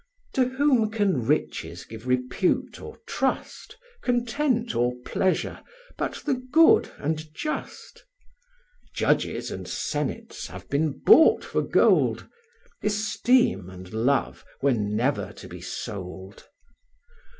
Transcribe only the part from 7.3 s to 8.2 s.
just?